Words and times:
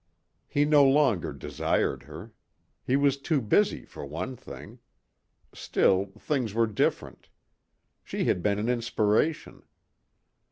He 0.47 0.65
no 0.65 0.83
longer 0.83 1.31
desired 1.31 2.01
her. 2.01 2.33
He 2.83 2.95
was 2.95 3.17
too 3.21 3.39
busy 3.39 3.85
for 3.85 4.03
one 4.03 4.35
thing. 4.35 4.79
Still, 5.53 6.07
things 6.17 6.55
were 6.55 6.65
different. 6.65 7.29
She 8.03 8.25
had 8.25 8.41
been 8.41 8.57
an 8.57 8.67
inspiration. 8.67 9.61